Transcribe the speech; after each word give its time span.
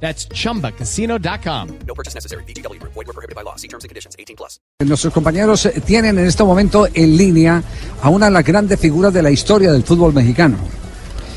That's 0.00 0.28
chumbacasino.com. 0.28 1.68
No 1.86 1.94
purchase 1.94 2.14
necessary. 2.14 2.44
BGW. 2.44 2.80
Void 2.82 3.06
were 3.06 3.12
prohibited 3.12 3.34
by 3.34 3.42
law. 3.42 3.56
See 3.56 3.68
terms 3.68 3.84
and 3.84 3.88
conditions. 3.88 4.14
18 4.18 4.36
plus. 4.36 4.60
Nuestros 4.80 5.12
compañeros 5.12 5.66
eh, 5.66 5.80
tienen 5.84 6.18
en 6.18 6.26
este 6.26 6.44
momento 6.44 6.86
en 6.92 7.16
línea 7.16 7.62
a 8.02 8.08
una 8.10 8.26
de 8.26 8.32
las 8.32 8.44
grandes 8.44 8.78
figuras 8.78 9.12
de 9.12 9.22
la 9.22 9.30
historia 9.30 9.72
del 9.72 9.82
fútbol 9.82 10.12
mexicano, 10.12 10.58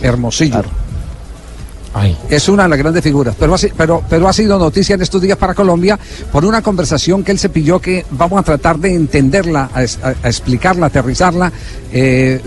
Hermosillo. 0.02 0.89
Es 2.30 2.48
una 2.48 2.64
de 2.64 2.70
las 2.70 2.78
grandes 2.80 3.04
figuras, 3.04 3.36
pero 3.40 3.56
pero, 3.76 4.04
pero 4.08 4.28
ha 4.28 4.34
sido 4.34 4.60
noticia 4.60 4.94
en 4.96 5.02
estos 5.02 5.22
días 5.22 5.38
para 5.38 5.54
Colombia 5.56 5.98
por 6.32 6.46
una 6.46 6.62
conversación 6.62 7.24
que 7.24 7.32
él 7.32 7.40
se 7.40 7.50
pilló 7.50 7.80
que 7.80 8.06
vamos 8.12 8.40
a 8.40 8.44
tratar 8.44 8.78
de 8.78 8.94
entenderla, 8.94 9.70
a, 9.74 9.80
a- 9.80 10.28
explicarla, 10.30 10.86
aterrizarla 10.86 11.52
eh, 11.92 12.40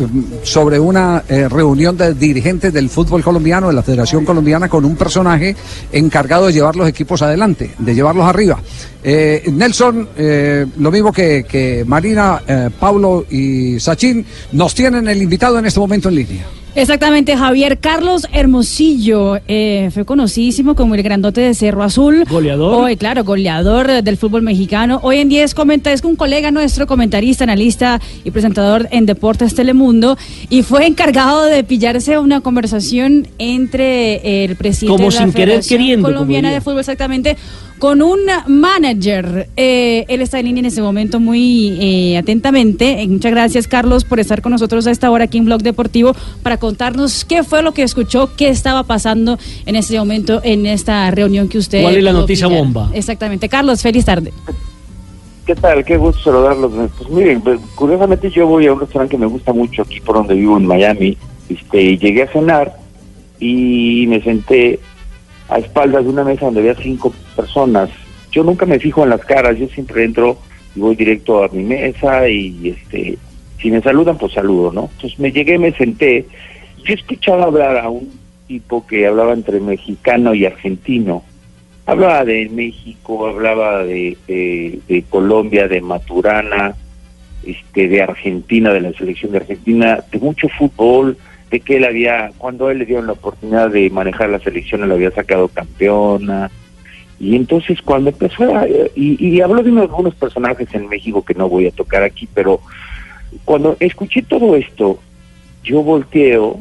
sobre 0.44 0.78
una 0.78 1.24
eh, 1.28 1.48
reunión 1.48 1.96
de 1.96 2.14
dirigentes 2.14 2.72
del 2.72 2.88
fútbol 2.88 3.22
colombiano, 3.24 3.66
de 3.68 3.74
la 3.74 3.82
Federación 3.82 4.24
Colombiana, 4.24 4.68
con 4.68 4.84
un 4.84 4.94
personaje 4.96 5.56
encargado 5.90 6.46
de 6.46 6.52
llevar 6.52 6.76
los 6.76 6.88
equipos 6.88 7.20
adelante, 7.22 7.72
de 7.78 7.94
llevarlos 7.94 8.26
arriba. 8.26 8.60
Eh, 9.02 9.50
Nelson, 9.52 10.08
eh, 10.16 10.66
lo 10.78 10.90
mismo 10.92 11.12
que, 11.12 11.44
que 11.48 11.84
Marina, 11.84 12.40
Paulo 12.78 13.26
y 13.28 13.80
Sachin, 13.80 14.24
nos 14.52 14.74
tienen 14.74 15.08
el 15.08 15.20
invitado 15.20 15.58
en 15.58 15.66
este 15.66 15.80
momento 15.80 16.08
en 16.08 16.14
línea. 16.14 16.46
Exactamente, 16.74 17.36
Javier 17.36 17.78
Carlos 17.78 18.26
Hermosillo 18.32 19.38
eh, 19.46 19.90
fue 19.92 20.06
conocidísimo 20.06 20.74
como 20.74 20.94
el 20.94 21.02
grandote 21.02 21.42
de 21.42 21.54
Cerro 21.54 21.82
Azul. 21.82 22.24
Goleador. 22.28 22.84
Hoy, 22.84 22.96
claro, 22.96 23.24
goleador 23.24 24.02
del 24.02 24.16
fútbol 24.16 24.40
mexicano. 24.40 24.98
Hoy 25.02 25.18
en 25.18 25.28
día 25.28 25.44
es, 25.44 25.54
comenta, 25.54 25.92
es 25.92 26.02
un 26.02 26.16
colega 26.16 26.50
nuestro, 26.50 26.86
comentarista, 26.86 27.44
analista 27.44 28.00
y 28.24 28.30
presentador 28.30 28.88
en 28.90 29.04
Deportes 29.04 29.54
Telemundo. 29.54 30.16
Y 30.48 30.62
fue 30.62 30.86
encargado 30.86 31.44
de 31.44 31.62
pillarse 31.62 32.18
una 32.18 32.40
conversación 32.40 33.28
entre 33.38 34.44
el 34.44 34.56
presidente 34.56 34.96
Como 34.96 35.10
de 35.10 35.14
la 35.14 35.22
sin 35.24 35.32
querer 35.32 35.48
Federación 35.48 35.78
queriendo, 35.78 36.08
como 36.08 36.14
Colombiana 36.14 36.52
de 36.52 36.60
Fútbol, 36.62 36.80
exactamente, 36.80 37.36
con 37.82 38.00
un 38.00 38.20
manager. 38.46 39.48
Eh, 39.56 40.04
él 40.06 40.22
está 40.22 40.38
en 40.38 40.46
línea 40.46 40.60
en 40.60 40.66
este 40.66 40.80
momento 40.80 41.18
muy 41.18 41.76
eh, 41.80 42.16
atentamente. 42.16 43.02
Eh, 43.02 43.08
muchas 43.08 43.32
gracias, 43.32 43.66
Carlos, 43.66 44.04
por 44.04 44.20
estar 44.20 44.40
con 44.40 44.52
nosotros 44.52 44.86
a 44.86 44.92
esta 44.92 45.10
hora 45.10 45.24
aquí 45.24 45.38
en 45.38 45.46
Blog 45.46 45.62
Deportivo 45.62 46.14
para 46.44 46.58
contarnos 46.58 47.24
qué 47.24 47.42
fue 47.42 47.60
lo 47.60 47.72
que 47.72 47.82
escuchó, 47.82 48.36
qué 48.36 48.50
estaba 48.50 48.84
pasando 48.84 49.36
en 49.66 49.74
este 49.74 49.98
momento 49.98 50.40
en 50.44 50.66
esta 50.66 51.10
reunión 51.10 51.48
que 51.48 51.58
usted. 51.58 51.82
¿Cuál 51.82 51.96
es 51.96 52.04
la 52.04 52.12
noticia 52.12 52.46
pillar. 52.46 52.62
bomba? 52.62 52.90
Exactamente. 52.94 53.48
Carlos, 53.48 53.82
feliz 53.82 54.04
tarde. 54.04 54.32
¿Qué 55.44 55.56
tal? 55.56 55.84
Qué 55.84 55.96
gusto 55.96 56.22
saludarlos. 56.22 56.70
Pues 56.96 57.10
miren, 57.10 57.40
pues, 57.40 57.58
curiosamente 57.74 58.30
yo 58.30 58.46
voy 58.46 58.68
a 58.68 58.74
un 58.74 58.78
restaurante 58.78 59.16
que 59.16 59.18
me 59.18 59.26
gusta 59.26 59.52
mucho 59.52 59.82
aquí 59.82 59.98
por 59.98 60.14
donde 60.14 60.34
vivo 60.34 60.56
en 60.56 60.66
Miami. 60.66 61.16
Este, 61.48 61.98
llegué 61.98 62.22
a 62.22 62.28
cenar 62.28 62.76
y 63.40 64.06
me 64.06 64.22
senté 64.22 64.78
a 65.52 65.58
espaldas 65.58 66.04
de 66.04 66.10
una 66.10 66.24
mesa 66.24 66.46
donde 66.46 66.60
había 66.60 66.74
cinco 66.74 67.12
personas. 67.36 67.90
Yo 68.30 68.42
nunca 68.42 68.64
me 68.64 68.78
fijo 68.78 69.04
en 69.04 69.10
las 69.10 69.24
caras, 69.24 69.58
yo 69.58 69.68
siempre 69.68 70.04
entro 70.04 70.38
y 70.74 70.80
voy 70.80 70.96
directo 70.96 71.44
a 71.44 71.48
mi 71.48 71.62
mesa 71.62 72.26
y 72.26 72.70
este, 72.70 73.18
si 73.60 73.70
me 73.70 73.82
saludan, 73.82 74.16
pues 74.16 74.32
saludo, 74.32 74.72
¿no? 74.72 74.88
Entonces 74.94 75.18
me 75.18 75.30
llegué, 75.30 75.58
me 75.58 75.72
senté. 75.72 76.26
Yo 76.84 76.94
escuchaba 76.94 77.44
hablar 77.44 77.76
a 77.76 77.90
un 77.90 78.10
tipo 78.48 78.86
que 78.86 79.06
hablaba 79.06 79.34
entre 79.34 79.60
mexicano 79.60 80.34
y 80.34 80.46
argentino. 80.46 81.22
Hablaba 81.84 82.24
de 82.24 82.48
México, 82.48 83.26
hablaba 83.26 83.84
de, 83.84 85.04
Colombia, 85.10 85.68
de 85.68 85.82
Maturana, 85.82 86.74
este, 87.44 87.88
de 87.88 88.02
Argentina, 88.02 88.72
de 88.72 88.80
la 88.80 88.92
selección 88.92 89.32
de 89.32 89.38
Argentina, 89.38 90.02
de 90.10 90.18
mucho 90.18 90.48
fútbol, 90.48 91.18
de 91.52 91.60
que 91.60 91.76
él 91.76 91.84
había, 91.84 92.30
cuando 92.38 92.70
él 92.70 92.78
le 92.78 92.86
dieron 92.86 93.06
la 93.06 93.12
oportunidad 93.12 93.70
de 93.70 93.90
manejar 93.90 94.30
la 94.30 94.40
selección, 94.40 94.82
él 94.82 94.90
había 94.90 95.10
sacado 95.10 95.48
campeona. 95.48 96.50
Y 97.20 97.36
entonces 97.36 97.80
cuando 97.82 98.08
empezó 98.08 98.56
a, 98.56 98.66
y, 98.66 99.24
y 99.24 99.40
habló 99.42 99.62
de 99.62 99.70
unos, 99.70 99.82
algunos 99.82 100.14
personajes 100.14 100.66
en 100.72 100.88
México 100.88 101.22
que 101.22 101.34
no 101.34 101.50
voy 101.50 101.66
a 101.66 101.70
tocar 101.70 102.02
aquí, 102.02 102.26
pero 102.32 102.60
cuando 103.44 103.76
escuché 103.80 104.22
todo 104.22 104.56
esto, 104.56 104.98
yo 105.62 105.82
volteo, 105.82 106.58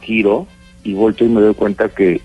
giro 0.00 0.46
y 0.84 0.94
volteo 0.94 1.26
y 1.26 1.30
me 1.30 1.40
doy 1.40 1.54
cuenta 1.54 1.88
que 1.88 2.20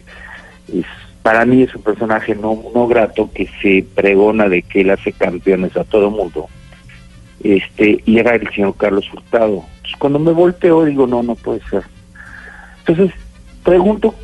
es, 0.72 0.86
para 1.24 1.46
mí 1.46 1.64
es 1.64 1.74
un 1.74 1.82
personaje 1.82 2.36
no, 2.36 2.64
no 2.76 2.88
grato 2.88 3.32
que 3.34 3.50
se 3.60 3.84
pregona 3.96 4.48
de 4.48 4.62
que 4.62 4.82
él 4.82 4.92
hace 4.92 5.12
campeones 5.12 5.76
a 5.76 5.84
todo 5.84 6.12
mundo. 6.12 6.48
Este, 7.44 8.04
y 8.06 8.20
era 8.20 8.36
el 8.36 8.48
señor 8.54 8.76
Carlos 8.78 9.12
Hurtado. 9.12 9.66
Cuando 9.98 10.20
me 10.20 10.32
volteo 10.32 10.86
digo, 10.86 11.08
no, 11.08 11.24
no 11.24 11.36
puede 11.36 11.62
ser. 11.70 11.84
Entonces, 12.80 13.16
pregunto 13.64 14.16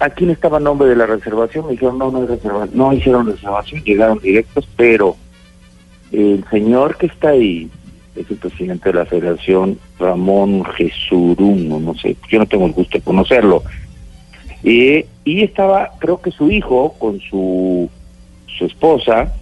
a 0.00 0.10
quién 0.10 0.30
estaba 0.30 0.58
el 0.58 0.64
nombre 0.64 0.88
de 0.88 0.96
la 0.96 1.06
reservación, 1.06 1.66
me 1.66 1.72
dijeron, 1.72 1.98
no, 1.98 2.10
no 2.10 2.18
hay 2.18 2.26
reservación, 2.26 2.76
no 2.76 2.92
hicieron 2.92 3.26
reservación, 3.26 3.82
llegaron 3.84 4.18
directos, 4.18 4.68
pero 4.76 5.16
el 6.10 6.44
señor 6.50 6.96
que 6.96 7.06
está 7.06 7.30
ahí 7.30 7.70
es 8.16 8.30
el 8.30 8.36
presidente 8.36 8.90
de 8.90 8.98
la 8.98 9.06
federación, 9.06 9.78
Ramón 9.98 10.64
Jesuruno, 10.76 11.80
no 11.80 11.94
sé, 11.94 12.16
yo 12.28 12.38
no 12.38 12.46
tengo 12.46 12.66
el 12.66 12.72
gusto 12.72 12.98
de 12.98 13.04
conocerlo. 13.04 13.62
Eh, 14.64 15.06
y 15.24 15.42
estaba, 15.42 15.92
creo 15.98 16.20
que 16.20 16.30
su 16.30 16.50
hijo 16.50 16.94
con 16.98 17.20
su, 17.20 17.90
su 18.46 18.66
esposa, 18.66 19.32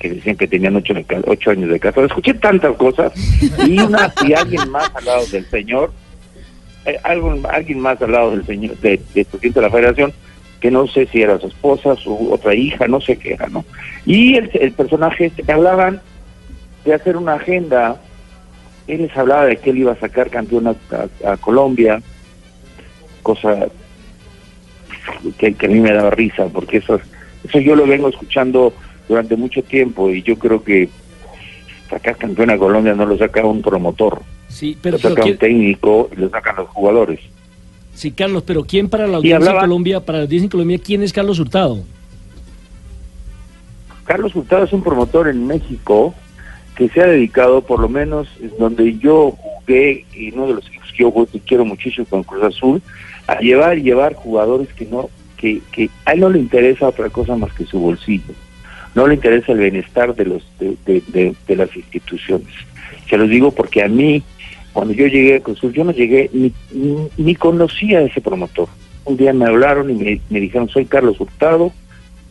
que 0.00 0.08
decían 0.08 0.36
que 0.36 0.48
tenían 0.48 0.74
ocho, 0.76 0.94
de 0.94 1.04
ocho 1.26 1.50
años 1.50 1.70
de 1.70 1.78
casado. 1.78 2.06
Escuché 2.06 2.34
tantas 2.34 2.74
cosas 2.76 3.12
y, 3.66 3.78
una, 3.78 4.12
y 4.26 4.32
alguien 4.32 4.70
más 4.70 4.90
al 4.94 5.04
lado 5.04 5.26
del 5.26 5.44
señor, 5.50 5.92
eh, 6.86 6.96
algo, 7.04 7.38
alguien 7.50 7.80
más 7.80 8.00
al 8.00 8.12
lado 8.12 8.30
del 8.30 8.44
señor, 8.46 8.76
de- 8.78 9.00
del 9.14 9.24
presidente 9.26 9.60
de 9.60 9.66
la 9.66 9.70
federación, 9.70 10.12
que 10.60 10.70
no 10.70 10.86
sé 10.86 11.06
si 11.06 11.20
era 11.22 11.38
su 11.38 11.48
esposa, 11.48 11.96
su 11.96 12.32
otra 12.32 12.54
hija, 12.54 12.88
no 12.88 13.00
sé 13.00 13.16
qué 13.18 13.34
era, 13.34 13.46
¿no? 13.48 13.64
Y 14.06 14.36
el, 14.36 14.72
personaje 14.72 15.26
este 15.26 15.42
que 15.42 15.52
hablaban 15.52 16.00
de 16.84 16.94
hacer 16.94 17.16
una 17.18 17.34
agenda, 17.34 18.00
él 18.86 19.02
les 19.02 19.16
hablaba 19.16 19.44
de 19.46 19.58
que 19.58 19.70
él 19.70 19.78
iba 19.78 19.92
a 19.92 20.00
sacar 20.00 20.30
campeón 20.30 20.66
a 21.24 21.36
Colombia, 21.36 22.00
cosa 23.22 23.68
que, 25.38 25.54
que 25.54 25.66
a 25.66 25.68
mí 25.68 25.80
me 25.80 25.92
daba 25.92 26.10
risa, 26.10 26.46
porque 26.46 26.78
eso, 26.78 26.98
eso 27.44 27.58
yo 27.58 27.76
lo 27.76 27.86
vengo 27.86 28.08
escuchando 28.08 28.72
durante 29.10 29.34
mucho 29.36 29.62
tiempo 29.62 30.08
y 30.10 30.22
yo 30.22 30.38
creo 30.38 30.62
que 30.62 30.88
sacar 31.90 32.16
campeón 32.16 32.50
a 32.50 32.56
Colombia 32.56 32.94
no 32.94 33.04
lo 33.04 33.18
saca 33.18 33.44
un 33.44 33.60
promotor, 33.60 34.22
Sí, 34.48 34.78
pero, 34.80 34.96
lo 34.96 35.02
pero 35.02 35.14
saca 35.16 35.22
un 35.22 35.26
¿quién- 35.26 35.38
técnico 35.38 36.08
y 36.12 36.20
lo 36.20 36.30
sacan 36.30 36.56
los 36.56 36.68
jugadores. 36.68 37.18
sí, 37.92 38.12
Carlos, 38.12 38.44
pero 38.46 38.62
¿quién 38.64 38.88
para 38.88 39.08
la 39.08 39.16
audiencia 39.16 39.36
hablaba- 39.38 39.58
en 39.64 39.68
Colombia, 39.68 40.00
para 40.06 40.18
la 40.18 40.24
audiencia 40.24 40.46
en 40.46 40.50
Colombia, 40.50 40.78
quién 40.82 41.02
es 41.02 41.12
Carlos 41.12 41.40
Hurtado? 41.40 41.82
Carlos 44.04 44.34
Hurtado 44.34 44.64
es 44.64 44.72
un 44.72 44.82
promotor 44.82 45.28
en 45.28 45.46
México 45.46 46.14
que 46.76 46.88
se 46.88 47.00
ha 47.02 47.06
dedicado, 47.06 47.60
por 47.62 47.80
lo 47.80 47.88
menos 47.88 48.28
es 48.42 48.56
donde 48.58 48.96
yo 48.98 49.32
jugué, 49.32 50.06
y 50.14 50.32
uno 50.32 50.46
de 50.46 50.54
los 50.54 50.66
equipos 50.68 50.90
que 50.92 51.02
yo 51.02 51.10
jugué, 51.10 51.26
que 51.26 51.40
quiero 51.40 51.64
muchísimo 51.64 52.06
con 52.08 52.22
Cruz 52.22 52.44
Azul, 52.44 52.80
a 53.26 53.38
llevar 53.40 53.78
y 53.78 53.82
llevar 53.82 54.14
jugadores 54.14 54.68
que 54.74 54.86
no, 54.86 55.10
que, 55.36 55.60
que 55.72 55.90
a 56.04 56.12
él 56.12 56.20
no 56.20 56.30
le 56.30 56.38
interesa 56.38 56.88
otra 56.88 57.10
cosa 57.10 57.36
más 57.36 57.52
que 57.52 57.66
su 57.66 57.78
bolsillo. 57.80 58.32
No 58.94 59.06
le 59.06 59.14
interesa 59.14 59.52
el 59.52 59.58
bienestar 59.58 60.14
de 60.14 60.24
los 60.24 60.42
de, 60.58 61.34
las 61.48 61.76
instituciones. 61.76 62.48
Se 63.08 63.16
los 63.16 63.28
digo 63.28 63.52
porque 63.52 63.82
a 63.82 63.88
mí, 63.88 64.22
cuando 64.72 64.94
yo 64.94 65.06
llegué 65.06 65.36
a 65.36 65.50
Azul, 65.50 65.72
yo 65.72 65.84
no 65.84 65.92
llegué 65.92 66.30
ni, 66.32 66.52
ni, 66.72 67.08
ni 67.16 67.34
conocía 67.34 68.00
a 68.00 68.02
ese 68.02 68.20
promotor. 68.20 68.68
Un 69.04 69.16
día 69.16 69.32
me 69.32 69.46
hablaron 69.46 69.90
y 69.90 69.94
me, 69.94 70.20
me 70.28 70.40
dijeron, 70.40 70.68
soy 70.68 70.86
Carlos 70.86 71.20
Hurtado, 71.20 71.72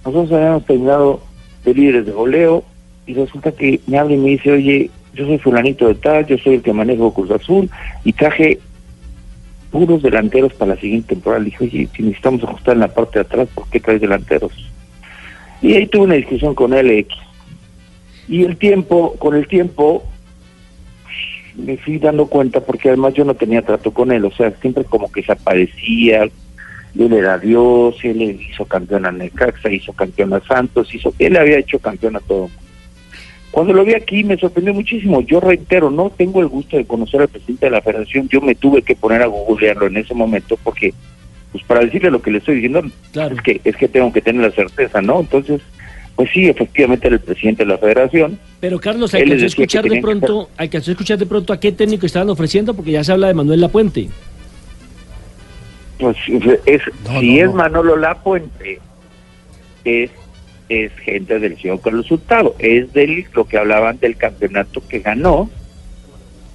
nosotros 0.05 0.31
habíamos 0.31 0.65
terminado 0.65 1.21
de 1.65 1.73
líderes 1.73 2.05
de 2.05 2.11
goleo 2.11 2.63
y 3.05 3.13
resulta 3.13 3.51
que 3.51 3.79
me 3.87 3.97
habla 3.97 4.13
y 4.13 4.17
me 4.17 4.29
dice, 4.29 4.51
oye, 4.51 4.89
yo 5.13 5.25
soy 5.25 5.37
fulanito 5.39 5.87
de 5.87 5.95
tal, 5.95 6.25
yo 6.25 6.37
soy 6.37 6.55
el 6.55 6.61
que 6.61 6.73
manejo 6.73 7.13
Cruz 7.13 7.31
Azul 7.31 7.69
y 8.03 8.13
traje 8.13 8.59
puros 9.71 10.01
delanteros 10.01 10.53
para 10.53 10.75
la 10.75 10.81
siguiente 10.81 11.09
temporada. 11.09 11.39
Le 11.39 11.45
dije, 11.45 11.63
oye, 11.63 11.89
si 11.95 12.03
necesitamos 12.03 12.43
ajustar 12.43 12.75
en 12.75 12.81
la 12.81 12.93
parte 12.93 13.19
de 13.19 13.25
atrás, 13.25 13.47
¿por 13.53 13.67
qué 13.69 13.79
traes 13.79 14.01
delanteros? 14.01 14.51
Y 15.61 15.73
ahí 15.73 15.87
tuve 15.87 16.03
una 16.03 16.15
discusión 16.15 16.55
con 16.55 16.73
él, 16.73 16.89
X. 16.89 17.17
Y 18.27 18.43
el 18.43 18.57
tiempo, 18.57 19.15
con 19.17 19.35
el 19.35 19.47
tiempo, 19.47 20.03
me 21.55 21.77
fui 21.77 21.97
dando 21.97 22.27
cuenta, 22.27 22.61
porque 22.61 22.89
además 22.89 23.13
yo 23.13 23.25
no 23.25 23.33
tenía 23.33 23.61
trato 23.61 23.91
con 23.91 24.11
él, 24.11 24.23
o 24.25 24.31
sea, 24.31 24.51
siempre 24.61 24.85
como 24.85 25.11
que 25.11 25.23
se 25.23 25.31
aparecía, 25.31 26.23
él 26.23 27.13
era 27.13 27.37
Dios, 27.37 27.95
él 28.03 28.21
hizo 28.21 28.65
campeón 28.65 29.05
a 29.05 29.11
Necaxa, 29.11 29.71
hizo 29.71 29.93
campeón 29.93 30.33
a 30.33 30.41
Santos, 30.41 30.93
hizo, 30.93 31.13
él 31.19 31.35
había 31.37 31.59
hecho 31.59 31.79
campeón 31.79 32.15
a 32.15 32.19
todo. 32.21 32.49
Cuando 33.51 33.73
lo 33.73 33.83
vi 33.83 33.93
aquí 33.95 34.23
me 34.23 34.37
sorprendió 34.37 34.73
muchísimo. 34.73 35.21
Yo 35.21 35.39
reitero, 35.39 35.89
no 35.89 36.11
tengo 36.11 36.39
el 36.41 36.47
gusto 36.47 36.77
de 36.77 36.85
conocer 36.85 37.21
al 37.21 37.29
presidente 37.29 37.65
de 37.65 37.71
la 37.71 37.81
federación. 37.81 38.29
Yo 38.29 38.41
me 38.41 38.53
tuve 38.55 38.83
que 38.83 38.95
poner 38.95 39.23
a 39.23 39.27
googlearlo 39.27 39.87
en 39.87 39.97
ese 39.97 40.13
momento 40.13 40.57
porque, 40.63 40.93
pues 41.51 41.63
para 41.63 41.81
decirle 41.81 42.11
lo 42.11 42.21
que 42.21 42.31
le 42.31 42.37
estoy 42.39 42.55
diciendo, 42.55 42.83
Claro. 43.11 43.35
es 43.35 43.41
que 43.41 43.61
es 43.63 43.75
que 43.75 43.87
tengo 43.87 44.11
que 44.13 44.21
tener 44.21 44.41
la 44.43 44.51
certeza, 44.51 45.01
¿no? 45.01 45.19
Entonces, 45.21 45.61
pues 46.15 46.29
sí, 46.31 46.47
efectivamente 46.47 47.07
era 47.07 47.15
el 47.15 47.21
presidente 47.21 47.63
de 47.63 47.69
la 47.69 47.77
federación. 47.77 48.37
Pero 48.59 48.79
Carlos, 48.79 49.13
alcanzó 49.13 49.43
a 49.43 49.47
escuchar 49.47 49.83
de 49.83 49.89
tenían 49.89 50.03
que 50.03 50.07
pronto, 50.19 50.49
alcanzó 50.57 50.91
a 50.91 50.93
escuchar 50.93 51.17
de 51.17 51.25
pronto 51.25 51.53
a 51.53 51.59
qué 51.59 51.71
técnico 51.71 52.05
estaban 52.05 52.29
ofreciendo, 52.29 52.73
porque 52.73 52.91
ya 52.91 53.03
se 53.03 53.11
habla 53.11 53.27
de 53.27 53.33
Manuel 53.33 53.61
Lapuente. 53.61 54.09
Pues 55.97 56.15
es, 56.65 56.81
No, 57.05 57.19
si 57.19 57.29
no, 57.31 57.41
es 57.43 57.45
no. 57.49 57.53
Manolo 57.53 57.97
Lapuente, 57.97 58.79
es, 59.83 60.09
es 60.69 60.91
gente 60.99 61.39
del 61.39 61.57
señor 61.59 61.81
Carlos 61.81 62.09
Hurtado. 62.11 62.55
Es 62.59 62.91
de 62.93 63.25
lo 63.33 63.45
que 63.45 63.57
hablaban 63.57 63.99
del 63.99 64.15
campeonato 64.15 64.81
que 64.87 64.99
ganó 64.99 65.49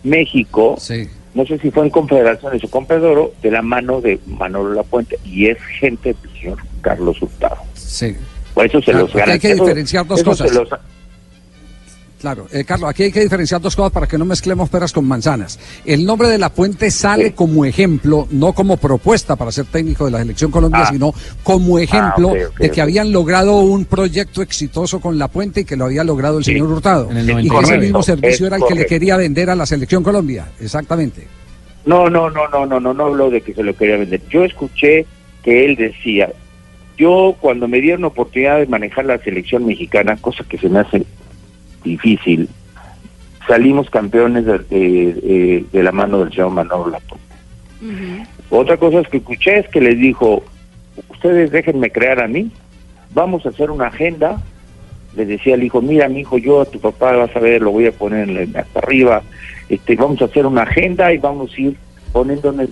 México. 0.02 0.76
Sí. 0.78 1.08
No 1.34 1.44
sé 1.46 1.58
si 1.58 1.70
fue 1.70 1.84
en 1.84 1.90
Confederaciones 1.90 2.62
o 2.64 2.68
con 2.70 2.86
Pedro, 2.86 3.32
de 3.42 3.50
la 3.50 3.62
mano 3.62 4.00
de 4.00 4.18
Manolo 4.26 4.72
Lapuente, 4.74 5.18
y 5.24 5.46
es 5.46 5.58
gente 5.80 6.14
del 6.22 6.32
señor 6.40 6.58
Carlos 6.80 7.20
Hurtado. 7.20 7.56
Sí. 7.74 8.16
Por 8.54 8.66
eso 8.66 8.78
se 8.78 8.84
Claro, 8.86 9.00
los 9.00 9.10
porque 9.10 9.30
hay 9.32 9.38
que 9.38 9.48
garantizo. 9.48 9.64
diferenciar 9.64 10.06
dos 10.06 10.22
cosas. 10.22 10.48
se 10.50 10.54
los- 10.54 10.68
Claro, 12.24 12.46
eh, 12.50 12.64
Carlos, 12.64 12.88
aquí 12.88 13.02
hay 13.02 13.12
que 13.12 13.20
diferenciar 13.20 13.60
dos 13.60 13.76
cosas 13.76 13.92
para 13.92 14.06
que 14.06 14.16
no 14.16 14.24
mezclemos 14.24 14.70
peras 14.70 14.94
con 14.94 15.04
manzanas. 15.04 15.58
El 15.84 16.06
nombre 16.06 16.26
de 16.28 16.38
la 16.38 16.48
Puente 16.48 16.90
sale 16.90 17.26
Sí. 17.26 17.30
como 17.32 17.66
ejemplo, 17.66 18.26
no 18.30 18.54
como 18.54 18.78
propuesta 18.78 19.36
para 19.36 19.52
ser 19.52 19.66
técnico 19.66 20.06
de 20.06 20.12
la 20.12 20.20
selección 20.20 20.50
Colombia, 20.50 20.84
Ah. 20.86 20.90
sino 20.90 21.12
como 21.42 21.78
ejemplo 21.78 22.28
ok, 22.28 22.36
ok, 22.48 22.58
de 22.60 22.70
que 22.70 22.80
habían 22.80 23.12
logrado 23.12 23.58
un 23.58 23.84
proyecto 23.84 24.40
exitoso 24.40 25.00
con 25.02 25.18
la 25.18 25.28
Puente 25.28 25.60
y 25.60 25.64
que 25.66 25.76
lo 25.76 25.84
había 25.84 26.02
logrado 26.02 26.38
el 26.38 26.44
Sí. 26.44 26.52
señor 26.52 26.70
Hurtado. 26.70 27.10
En 27.10 27.18
el 27.18 27.24
y 27.24 27.26
que 27.26 27.32
ese 27.40 27.48
99. 27.48 27.82
mismo 27.84 28.02
servicio 28.02 28.30
Es 28.46 28.52
era 28.52 28.56
el 28.56 28.62
que 28.66 28.74
le 28.74 28.86
quería 28.86 29.18
vender 29.18 29.50
a 29.50 29.54
la 29.54 29.66
selección 29.66 30.02
Colombia. 30.02 30.46
Exactamente. 30.62 31.26
No, 31.84 32.08
no, 32.08 32.30
no, 32.30 32.48
no, 32.48 32.64
no, 32.64 32.80
no, 32.80 32.94
no 32.94 33.04
hablo 33.04 33.28
de 33.28 33.42
que 33.42 33.52
se 33.52 33.62
lo 33.62 33.76
quería 33.76 33.98
vender. 33.98 34.22
Yo 34.30 34.44
escuché 34.46 35.04
que 35.42 35.66
él 35.66 35.76
decía, 35.76 36.32
yo 36.96 37.36
cuando 37.38 37.68
me 37.68 37.82
dieron 37.82 38.04
oportunidad 38.04 38.60
de 38.60 38.66
manejar 38.66 39.04
la 39.04 39.18
selección 39.18 39.66
mexicana, 39.66 40.16
cosa 40.18 40.42
que 40.48 40.56
se 40.56 40.70
me 40.70 40.78
hace 40.78 41.04
difícil, 41.84 42.48
salimos 43.46 43.90
campeones 43.90 44.44
de, 44.46 44.58
de- 44.58 45.12
de- 45.14 45.64
de 45.72 45.82
la 45.82 45.92
mano 45.92 46.18
del 46.24 46.30
señor 46.30 46.50
Manolo 46.50 46.90
Lapuente. 46.90 47.24
Otra 48.50 48.76
cosa 48.76 49.02
que 49.08 49.18
escuché 49.18 49.58
es 49.58 49.68
que 49.68 49.80
les 49.80 49.98
dijo, 49.98 50.42
ustedes 51.10 51.50
déjenme 51.50 51.90
crear 51.90 52.22
a 52.22 52.28
mí, 52.28 52.50
vamos 53.12 53.44
a 53.46 53.50
hacer 53.50 53.70
una 53.70 53.88
agenda. 53.88 54.42
Les 55.16 55.28
decía 55.28 55.54
al 55.54 55.62
hijo, 55.62 55.80
mira 55.80 56.08
mi 56.08 56.20
hijo, 56.20 56.38
yo 56.38 56.60
a 56.62 56.64
tu 56.64 56.80
papá 56.80 57.12
vas 57.12 57.34
a 57.36 57.38
ver, 57.38 57.62
lo 57.62 57.70
voy 57.70 57.86
a 57.86 57.92
poner 57.92 58.48
hasta 58.56 58.78
arriba, 58.80 59.22
este, 59.68 59.94
vamos 59.94 60.20
a 60.22 60.24
hacer 60.24 60.44
una 60.46 60.62
agenda 60.62 61.12
y 61.12 61.18
vamos 61.18 61.52
a 61.56 61.60
ir 61.60 61.76
poniéndole 62.12 62.68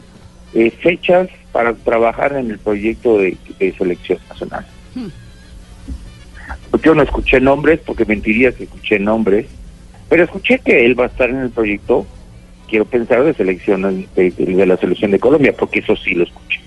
eh, 0.55 0.71
fechas 0.71 1.29
para 1.53 1.73
trabajar 1.75 2.33
en 2.33 2.51
el 2.51 2.59
proyecto 2.59 3.19
de, 3.19 3.37
de 3.61 3.73
selección 3.77 4.19
nacional. 4.29 4.67
Yo 6.83 6.95
no 6.95 7.03
escuché 7.03 7.41
nombres, 7.41 7.81
porque 7.85 8.05
mentiría 8.05 8.53
que 8.53 8.65
escuché 8.65 8.99
nombres, 8.99 9.47
pero 10.09 10.25
escuché 10.25 10.59
que 10.59 10.85
él 10.85 10.99
va 10.99 11.05
a 11.05 11.09
estar 11.09 11.31
en 11.31 11.37
el 11.39 11.51
proyecto, 11.51 12.07
quiero 12.69 12.85
pensar, 12.85 13.23
de 13.25 13.35
selección 13.35 14.07
de, 14.15 14.31
de- 14.31 14.67
la 14.67 14.77
selección 14.77 15.11
de 15.11 15.19
Colombia, 15.19 15.55
porque 15.59 15.81
eso 15.81 15.95
sí 15.97 16.15
lo 16.15 16.25
escuché. 16.25 16.61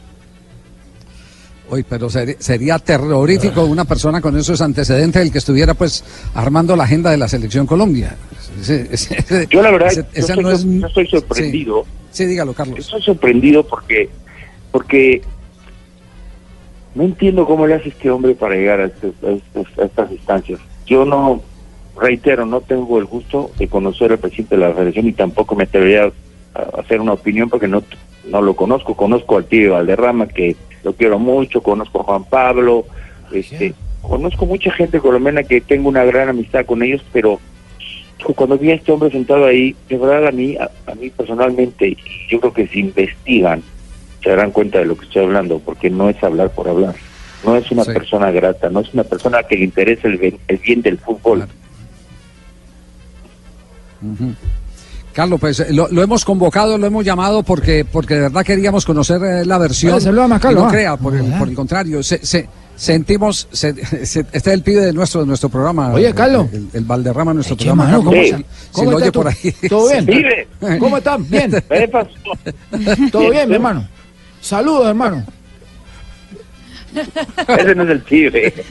Hoy, 1.70 1.84
pero 1.88 2.10
seri- 2.10 2.36
sería 2.38 2.78
terrorífico 2.78 3.66
una 3.66 3.86
persona 3.86 4.22
con 4.22 4.38
esos 4.38 4.62
antecedentes 4.62 5.22
el 5.24 5.32
que 5.32 5.40
estuviera 5.40 5.74
pues 5.74 6.04
armando 6.36 6.76
la 6.76 6.84
agenda 6.84 7.10
de 7.10 7.18
la 7.18 7.28
selección 7.28 7.66
Colombia. 7.66 8.16
Ese- 8.62 8.88
ese- 8.92 9.48
Yo 9.50 9.64
la 9.64 9.72
verdad, 9.72 9.92
ese- 9.92 10.04
yo, 10.14 10.20
estoy, 10.28 10.44
no 10.44 10.52
es- 10.52 10.64
yo 10.64 10.88
estoy 10.88 11.08
sorprendido. 11.08 11.84
Sí, 12.12 12.24
sí, 12.24 12.26
dígalo, 12.26 12.54
Carlos. 12.54 12.80
Estoy 12.80 13.02
sorprendido 13.02 13.66
porque 13.68 14.10
porque 14.72 15.22
no 16.95 17.03
entiendo 17.03 17.45
cómo 17.45 17.68
le 17.68 17.75
hace 17.75 17.89
este 17.89 18.09
hombre 18.09 18.33
para 18.36 18.56
llegar 18.56 18.80
a, 18.81 18.86
estes- 18.86 19.13
a 19.24 19.31
estes- 19.31 19.80
a 19.80 19.86
estas 19.86 20.12
instancias. 20.12 20.59
Yo 20.86 21.06
no, 21.06 21.42
reitero, 22.00 22.45
no 22.45 22.62
tengo 22.62 22.97
el 23.00 23.06
gusto 23.06 23.51
de 23.57 23.68
conocer 23.68 24.12
al 24.12 24.18
presidente 24.19 24.56
de 24.56 24.62
la 24.62 24.74
federación 24.74 25.07
y 25.07 25.13
tampoco 25.13 25.56
me 25.56 25.63
atrevería 25.65 26.12
a 26.53 26.80
hacer 26.80 27.01
una 27.01 27.13
opinión 27.13 27.50
porque 27.50 27.68
no, 27.68 27.83
no 28.30 28.42
lo 28.42 28.56
conozco. 28.56 28.95
Conozco 28.95 29.38
al 29.38 29.45
tío 29.45 29.74
Valderrama, 29.74 30.27
que 30.27 30.56
lo 30.83 30.94
quiero 30.94 31.19
mucho, 31.19 31.62
conozco 31.62 32.01
a 32.01 32.03
Juan 32.06 32.24
Pablo, 32.25 32.86
este, 33.31 33.74
conozco 34.01 34.45
mucha 34.45 34.71
gente 34.71 35.00
colombiana 35.00 35.44
que 35.44 35.59
tengo 35.62 35.89
una 35.89 36.03
gran 36.06 36.30
amistad 36.30 36.65
con 36.65 36.81
ellos, 36.83 37.03
pero 37.12 37.39
cuando 38.36 38.57
vi 38.57 38.71
a 38.71 38.75
este 38.75 38.91
hombre 38.91 39.12
sentado 39.12 39.45
ahí, 39.45 39.75
de 39.89 39.98
verdad 39.98 40.27
a 40.27 40.31
mí, 40.31 40.56
a, 40.57 40.69
a 40.89 40.95
mí 40.95 41.09
personalmente, 41.09 41.95
yo 42.30 42.39
creo 42.39 42.53
que 42.53 42.68
si 42.68 42.80
investigan, 42.80 43.62
se 44.23 44.29
darán 44.29 44.51
cuenta 44.51 44.79
de 44.79 44.85
lo 44.85 44.97
que 44.97 45.06
estoy 45.06 45.23
hablando, 45.23 45.59
porque 45.59 45.89
no 45.89 46.09
es 46.09 46.21
hablar 46.23 46.50
por 46.51 46.67
hablar. 46.67 46.95
No 47.45 47.56
es 47.56 47.69
una 47.71 47.83
Sí. 47.83 47.91
persona 47.91 48.31
grata, 48.31 48.69
no 48.69 48.79
es 48.79 48.94
una 48.94 49.03
persona 49.03 49.44
que 49.44 49.56
le 49.57 49.65
interese 49.65 50.07
el 50.07 50.17
bien, 50.17 50.38
el 50.47 50.57
bien 50.57 50.81
del 50.81 50.97
fútbol. 50.97 51.45
Claro. 51.47 51.51
Carlos, 55.13 55.39
pues 55.39 55.59
eh, 55.62 55.67
lo, 55.71 55.88
lo 55.89 56.03
hemos 56.03 56.25
convocado, 56.25 56.77
lo 56.77 56.85
hemos 56.88 57.06
llamado 57.06 57.41
porque 57.44 57.85
porque 57.85 58.15
de 58.15 58.21
verdad 58.21 58.44
queríamos 58.44 58.85
conocer 58.85 59.21
eh, 59.23 59.45
la 59.45 59.57
versión. 59.57 59.94
Vale, 59.94 60.03
saluda 60.03 60.27
más, 60.27 60.41
Carlos, 60.41 60.59
no 60.63 60.65
va. 60.67 60.71
crea, 60.73 60.97
por 60.97 61.15
el, 61.15 61.23
por 61.38 61.47
el 61.47 61.56
contrario, 61.56 62.03
se, 62.03 62.25
se- 62.25 62.50
sentimos, 62.75 63.47
se- 63.51 63.73
se- 64.06 64.19
este 64.19 64.38
es 64.38 64.47
el 64.47 64.62
pibe 64.62 64.81
de 64.81 64.91
nuestro 64.91 65.21
de 65.21 65.27
nuestro 65.27 65.47
programa. 65.47 65.94
Oye, 65.94 66.07
el- 66.07 66.13
Carlos. 66.15 66.47
El, 66.51 66.67
el 66.73 66.83
Valderrama, 66.83 67.33
nuestro 67.33 67.56
Eche 67.56 67.65
programa. 67.65 67.85
mano, 67.91 68.03
¿cómo 68.03 68.17
está? 68.21 68.38
si 68.38 68.44
¿Cómo 68.73 68.91
lo 68.91 68.97
estás 69.00 69.01
oye 69.03 69.12
tú? 69.12 69.19
por 69.19 69.27
ahí. 69.29 69.69
¿Todo 69.69 69.89
bien? 69.89 70.06
Vive, 70.06 70.47
¿Cómo 70.79 70.97
estás? 70.97 71.29
Bien. 71.29 71.51
¿qué 71.69 71.88
pasó? 71.88 72.09
Todo 73.12 73.29
bien, 73.29 73.47
mi 73.47 73.56
hermano. 73.56 73.88
Saludos, 74.45 74.89
hermano. 74.89 75.25
Ese 77.47 77.74
no 77.74 77.81
es 77.81 77.89
el 77.89 78.01
pibe. 78.01 78.53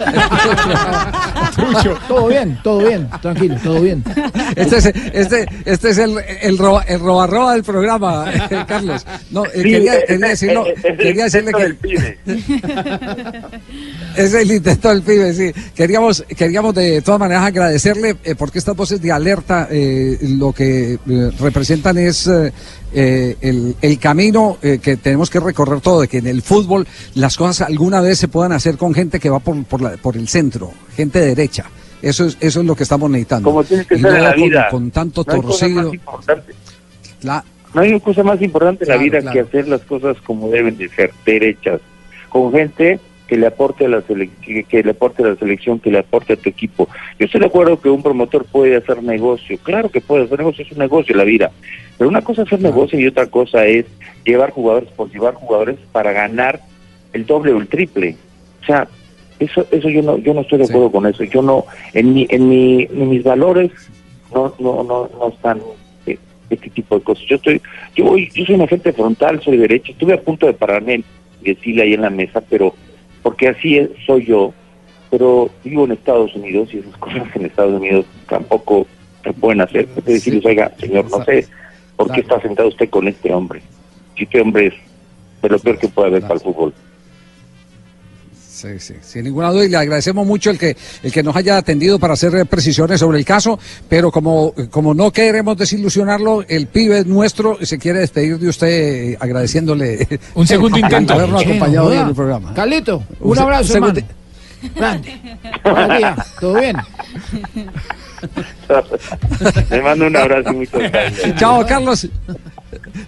Todo 2.08 2.28
bien, 2.28 2.58
todo 2.62 2.78
bien. 2.86 3.08
Tranquilo, 3.22 3.56
todo 3.62 3.80
bien. 3.80 4.02
Este 4.56 4.76
es, 4.78 4.86
este, 5.12 5.46
este 5.64 5.90
es 5.90 5.98
el, 5.98 6.16
el, 6.42 6.58
roba, 6.58 6.82
el 6.82 7.00
roba 7.00 7.26
roba 7.26 7.52
del 7.54 7.62
programa, 7.64 8.26
eh, 8.32 8.64
Carlos. 8.66 9.06
No, 9.30 9.44
eh, 9.46 9.50
Sí, 9.54 9.62
quería, 9.62 10.04
quería 10.06 10.28
decirlo, 10.28 10.66
es 10.66 10.84
el 10.84 10.96
quería 10.96 11.24
decirle 11.24 11.50
intento 11.50 11.58
que 11.58 11.62
del 11.64 11.76
pibe. 11.76 12.18
es 14.16 14.34
el 14.34 14.50
intento 14.52 14.88
del 14.88 15.02
pibe, 15.02 15.32
sí. 15.34 15.52
Queríamos, 15.74 16.24
queríamos 16.36 16.74
de 16.74 17.02
todas 17.02 17.20
maneras 17.20 17.44
agradecerle 17.44 18.16
eh, 18.24 18.34
porque 18.34 18.58
estas 18.58 18.76
voces 18.76 19.00
de 19.00 19.12
alerta 19.12 19.68
eh, 19.70 20.18
lo 20.22 20.52
que 20.52 20.94
eh, 20.94 21.30
representan 21.40 21.98
es 21.98 22.26
el, 22.96 23.74
el 23.82 23.98
camino 23.98 24.58
eh, 24.62 24.78
que 24.80 24.96
tenemos 24.96 25.28
que 25.28 25.40
recorrer 25.40 25.80
todo, 25.80 26.02
de 26.02 26.08
que 26.08 26.18
en 26.18 26.28
el 26.28 26.42
fútbol 26.42 26.86
las 27.14 27.36
cosas 27.36 27.66
alguna 27.68 28.00
vez 28.00 28.18
se 28.18 28.28
puedan 28.28 28.52
hacer 28.52 28.76
con 28.76 28.94
gente 28.94 29.18
que 29.18 29.28
va 29.30 29.40
por, 29.40 29.64
por, 29.64 29.82
la- 29.82 29.96
por 29.96 30.16
el 30.16 30.28
centro, 30.28 30.72
gente 30.94 31.20
derecha. 31.20 31.64
Eso 32.02 32.26
es, 32.26 32.36
eso 32.40 32.60
es 32.60 32.66
lo 32.66 32.74
que 32.76 32.82
estamos 32.82 33.10
necesitando. 33.10 33.48
Como 33.48 33.64
tiene 33.64 33.84
que 33.86 33.94
Y 33.96 34.00
ser 34.00 34.10
en 34.10 34.16
no 34.18 34.22
la 34.22 34.34
con- 34.34 34.42
vida. 34.42 34.68
Con, 34.70 34.90
tanto 34.90 35.24
No 35.26 35.40
torcido. 35.40 35.92
La- 37.22 37.44
No 37.74 37.80
hay 37.80 37.98
cosa 38.00 38.22
más 38.22 38.40
importante 38.42 38.84
en 38.84 38.90
la 38.90 38.96
vida 38.96 39.20
claro. 39.20 39.32
que 39.32 39.40
hacer 39.40 39.68
las 39.68 39.80
cosas 39.82 40.16
como 40.22 40.48
deben 40.50 40.76
de 40.76 40.88
ser, 40.90 41.12
derechas, 41.24 41.80
con 42.28 42.52
gente 42.52 43.00
que 43.26 43.38
le 43.38 43.46
aporte 43.46 43.86
a 43.86 43.88
la 43.88 44.02
sele- 44.02 44.28
que, 44.42 44.64
que 44.64 44.82
le 44.82 44.90
aporte 44.90 45.22
a 45.24 45.28
la 45.28 45.36
selección, 45.36 45.80
que 45.80 45.90
le 45.90 45.98
aporte 46.00 46.34
a 46.34 46.36
tu 46.36 46.48
equipo. 46.50 46.88
Yo 47.18 47.24
estoy 47.24 47.40
de 47.40 47.46
acuerdo 47.46 47.80
que 47.80 47.88
un 47.88 48.02
promotor 48.02 48.44
puede 48.44 48.76
hacer 48.76 49.02
negocio, 49.02 49.56
claro 49.62 49.88
que 49.88 50.02
puede 50.02 50.24
hacer 50.24 50.38
negocio, 50.38 50.62
es 50.64 50.72
un 50.72 50.78
negocio 50.78 51.16
la 51.16 51.24
vida, 51.24 51.50
pero 51.96 52.10
una 52.10 52.20
cosa 52.20 52.42
es 52.42 52.48
hacer 52.48 52.60
negocio 52.60 53.00
y 53.00 53.06
otra 53.06 53.26
cosa 53.26 53.64
es 53.64 53.86
llevar 54.26 54.50
jugadores 54.50 54.90
por 54.90 55.10
llevar 55.10 55.32
jugadores 55.34 55.78
para 55.90 56.12
ganar 56.12 56.60
el 57.14 57.24
doble 57.24 57.52
o 57.52 57.58
el 57.58 57.66
triple. 57.66 58.16
O 58.62 58.66
sea, 58.66 58.86
eso 59.38 59.66
eso 59.70 59.88
yo 59.88 60.02
no 60.02 60.18
yo 60.18 60.32
no 60.34 60.42
estoy 60.42 60.58
de 60.58 60.66
Sí. 60.66 60.72
acuerdo 60.72 60.92
con 60.92 61.06
eso. 61.06 61.24
Yo 61.24 61.42
no 61.42 61.64
en 61.92 62.14
mi 62.14 62.26
en 62.30 62.48
mi 62.48 62.82
en 62.84 63.08
mis 63.10 63.22
valores 63.22 63.70
no 64.34 64.54
no 64.58 64.82
no 64.84 65.08
no 65.18 65.28
están 65.28 65.60
eh, 66.06 66.18
este 66.50 66.70
tipo 66.70 66.96
de 66.98 67.04
cosas. 67.04 67.24
Yo 67.26 67.36
estoy 67.36 67.60
yo 67.96 68.04
voy 68.04 68.28
yo 68.34 68.44
soy 68.44 68.54
una 68.54 68.68
gente 68.68 68.92
frontal, 68.92 69.40
soy 69.42 69.56
derecho. 69.56 69.92
Estuve 69.92 70.14
a 70.14 70.20
punto 70.20 70.46
de 70.46 70.54
pararme 70.54 71.02
y 71.42 71.54
decirle 71.54 71.82
ahí 71.82 71.94
en 71.94 72.02
la 72.02 72.10
mesa, 72.10 72.40
pero 72.48 72.74
porque 73.22 73.48
así 73.48 73.78
es, 73.78 73.90
soy 74.06 74.26
yo. 74.26 74.52
Pero 75.10 75.48
vivo 75.62 75.84
en 75.84 75.92
Estados 75.92 76.34
Unidos 76.34 76.70
y 76.72 76.78
esas 76.78 76.96
cosas 76.98 77.22
en 77.34 77.46
Estados 77.46 77.80
Unidos 77.80 78.06
tampoco 78.28 78.86
se 79.22 79.32
pueden 79.32 79.60
hacer. 79.60 79.88
Hay 79.96 80.02
que 80.02 80.12
decirles, 80.12 80.44
oiga, 80.44 80.72
señor, 80.78 81.10
no 81.10 81.24
sé 81.24 81.46
por 81.96 82.10
qué 82.12 82.20
está 82.20 82.40
sentado 82.40 82.68
usted 82.68 82.88
con 82.90 83.06
este 83.08 83.32
hombre. 83.32 83.62
Si 84.16 84.24
este 84.24 84.40
hombre 84.40 84.66
es 84.66 84.74
de 85.42 85.48
lo 85.48 85.58
peor 85.58 85.78
que 85.78 85.88
puede 85.88 86.08
haber 86.08 86.22
para 86.22 86.34
el 86.34 86.40
fútbol. 86.40 86.74
Sí, 88.54 88.68
sí, 88.78 88.94
sin 89.02 89.24
ninguna 89.24 89.50
duda 89.50 89.64
y 89.64 89.68
le 89.68 89.76
agradecemos 89.78 90.24
mucho 90.24 90.48
el 90.50 90.58
que 90.58 90.76
el 91.02 91.10
que 91.10 91.24
nos 91.24 91.34
haya 91.34 91.56
atendido 91.56 91.98
para 91.98 92.14
hacer 92.14 92.46
precisiones 92.46 93.00
sobre 93.00 93.18
el 93.18 93.24
caso, 93.24 93.58
pero 93.88 94.12
como 94.12 94.54
como 94.70 94.94
no 94.94 95.10
queremos 95.10 95.56
desilusionarlo, 95.56 96.44
el 96.46 96.68
pibe 96.68 97.04
nuestro 97.04 97.58
se 97.66 97.78
quiere 97.78 97.98
despedir 97.98 98.38
de 98.38 98.48
usted 98.48 98.68
eh, 98.68 99.16
agradeciéndole 99.18 100.06
Un 100.34 100.46
segundo 100.46 100.78
intento. 100.84 101.14
habernos 101.14 101.42
acompañado 101.42 101.92
en 101.92 102.06
el 102.08 102.14
programa. 102.14 102.54
Carlito, 102.54 103.02
Un 103.18 103.30
un 103.30 103.36
se- 103.36 103.42
abrazo, 103.42 103.72
segundo- 103.72 104.00
hermano. 104.00 104.14
Grande. 104.76 105.12
¿todo 106.40 106.54
bien? 106.60 106.76
Le 109.70 109.82
mando 109.82 110.06
un 110.06 110.16
abrazo 110.16 110.52
y 110.52 110.56
muchas 110.56 110.80
gracias. 110.92 111.34
Chao, 111.36 111.66
Carlos. 111.66 112.08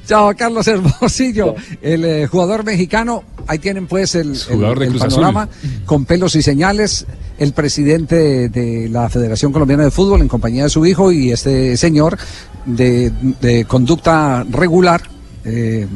Chao, 0.06 0.34
Carlos 0.36 0.66
Hermosillo, 0.68 1.54
el 1.80 2.04
eh, 2.04 2.26
jugador 2.26 2.64
mexicano. 2.64 3.24
Ahí 3.46 3.58
tienen 3.58 3.86
pues 3.86 4.14
el, 4.14 4.32
el- 4.32 4.38
Jugador 4.38 4.78
de 4.80 4.84
el 4.86 4.90
Cruz 4.92 5.02
panorama 5.02 5.48
con 5.84 6.04
pelos 6.04 6.34
y 6.36 6.42
señales. 6.42 7.06
El 7.38 7.52
presidente 7.52 8.16
de, 8.16 8.48
de 8.48 8.88
la 8.88 9.08
Federación 9.10 9.52
Colombiana 9.52 9.84
de 9.84 9.90
Fútbol 9.90 10.22
en 10.22 10.28
compañía 10.28 10.64
de 10.64 10.70
su 10.70 10.86
hijo 10.86 11.12
y 11.12 11.32
este 11.32 11.76
señor 11.76 12.16
de, 12.64 13.12
de 13.42 13.64
conducta 13.66 14.44
regular 14.50 15.02
eh, 15.44 15.86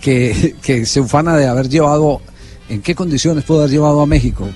que, 0.00 0.56
que 0.62 0.84
se 0.84 1.00
ufana 1.00 1.36
de 1.36 1.46
haber 1.46 1.68
llevado. 1.68 2.20
¿En 2.68 2.80
qué 2.82 2.94
condiciones 2.94 3.44
pudo 3.44 3.58
haber 3.60 3.70
llevado 3.70 4.00
a 4.00 4.06
México? 4.06 4.48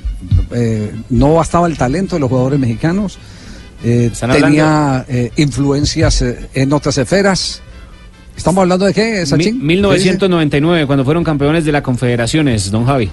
Eh, 0.50 0.92
no 1.10 1.34
bastaba 1.34 1.66
el 1.68 1.76
talento 1.76 2.16
de 2.16 2.20
los 2.20 2.28
jugadores 2.30 2.58
mexicanos. 2.58 3.18
eh, 3.84 4.10
tenía 4.40 5.04
eh, 5.08 5.30
influencias 5.36 6.22
eh, 6.22 6.48
en 6.54 6.72
otras 6.72 6.98
esferas. 6.98 7.62
¿Estamos 8.38 8.62
hablando 8.62 8.86
de 8.86 8.94
qué, 8.94 9.26
Sachin? 9.26 9.64
1999, 9.66 10.86
cuando 10.86 11.04
fueron 11.04 11.24
campeones 11.24 11.64
de 11.64 11.72
la 11.72 11.82
Confederaciones, 11.82 12.70
don 12.70 12.86
Javi. 12.86 13.10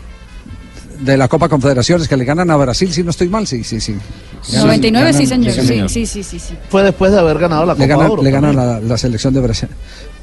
De 1.01 1.17
la 1.17 1.27
Copa 1.27 1.49
Confederaciones 1.49 2.07
que 2.07 2.15
le 2.15 2.23
ganan 2.23 2.49
a 2.51 2.55
Brasil, 2.55 2.93
si 2.93 3.03
no 3.03 3.09
estoy 3.09 3.27
mal, 3.27 3.45
sí, 3.45 3.63
sí, 3.63 3.81
sí. 3.81 3.95
Ganan- 4.51 4.67
99, 4.67 5.13
sí, 5.13 5.25
ganan- 5.25 5.51
señor. 5.51 5.89
Sí, 5.89 6.05
sí, 6.05 6.23
sí, 6.23 6.23
sí, 6.23 6.39
sí. 6.39 6.53
Fue 6.69 6.83
después 6.83 7.11
de 7.11 7.19
haber 7.19 7.37
ganado 7.39 7.65
la 7.65 7.73
Le 7.73 7.79
Copa 7.79 7.87
ganan, 7.87 8.11
Oro. 8.11 8.23
le 8.23 8.31
ganan 8.31 8.55
también. 8.55 8.83
la, 8.83 8.87
la 8.87 8.97
selección 8.97 9.33
de 9.33 9.39
Brasil. 9.41 9.67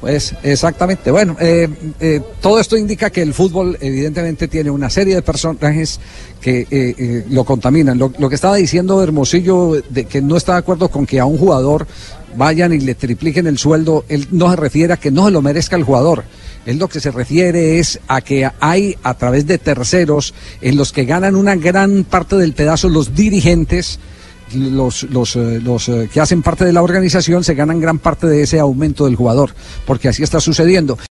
Pues 0.01 0.33
exactamente. 0.41 1.11
Bueno, 1.11 1.35
eh, 1.39 1.67
eh, 1.99 2.21
todo 2.41 2.59
esto 2.59 2.75
indica 2.77 3.09
que 3.09 3.21
el 3.21 3.33
fútbol 3.33 3.77
evidentemente 3.81 4.47
tiene 4.47 4.71
una 4.71 4.89
serie 4.89 5.15
de 5.15 5.21
personajes 5.21 5.99
que 6.41 6.61
eh, 6.61 6.67
eh, 6.71 7.25
lo 7.29 7.43
contaminan. 7.43 7.97
Lo, 7.99 8.11
lo 8.17 8.29
que 8.29 8.35
estaba 8.35 8.55
diciendo 8.55 9.03
Hermosillo, 9.03 9.81
de 9.89 10.05
que 10.05 10.21
no 10.21 10.37
está 10.37 10.53
de 10.53 10.59
acuerdo 10.59 10.89
con 10.89 11.05
que 11.05 11.19
a 11.19 11.25
un 11.25 11.37
jugador 11.37 11.85
vayan 12.35 12.73
y 12.73 12.79
le 12.79 12.95
tripliquen 12.95 13.47
el 13.47 13.57
sueldo, 13.57 14.05
él 14.09 14.27
no 14.31 14.49
se 14.49 14.55
refiere 14.55 14.93
a 14.93 14.97
que 14.97 15.11
no 15.11 15.25
se 15.25 15.31
lo 15.31 15.41
merezca 15.41 15.75
el 15.75 15.83
jugador. 15.83 16.23
Él 16.65 16.77
lo 16.77 16.87
que 16.87 16.99
se 16.99 17.11
refiere 17.11 17.79
es 17.79 17.99
a 18.07 18.21
que 18.21 18.49
hay 18.59 18.95
a 19.03 19.13
través 19.15 19.45
de 19.45 19.57
terceros 19.57 20.33
en 20.61 20.77
los 20.77 20.91
que 20.91 21.05
ganan 21.05 21.35
una 21.35 21.55
gran 21.55 22.05
parte 22.05 22.37
del 22.37 22.53
pedazo 22.53 22.87
los 22.89 23.13
dirigentes 23.15 23.99
los, 24.55 25.03
los, 25.03 25.35
eh, 25.35 25.59
los 25.63 25.89
eh, 25.89 26.09
que 26.11 26.21
hacen 26.21 26.41
parte 26.41 26.65
de 26.65 26.73
la 26.73 26.81
organización 26.81 27.43
se 27.43 27.55
ganan 27.55 27.79
gran 27.79 27.99
parte 27.99 28.27
de 28.27 28.43
ese 28.43 28.59
aumento 28.59 29.05
del 29.05 29.15
jugador, 29.15 29.51
porque 29.85 30.09
así 30.09 30.23
está 30.23 30.39
sucediendo. 30.39 30.97